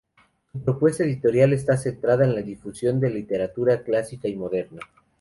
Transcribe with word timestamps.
Su 0.51 0.59
propuesta 0.63 1.03
editorial 1.03 1.53
está 1.53 1.77
centrada 1.77 2.23
en 2.25 2.33
la 2.33 2.41
difusión 2.41 2.99
de 2.99 3.11
literatura 3.11 3.83
clásica 3.83 4.27
y 4.27 4.35
moderna. 4.35 4.79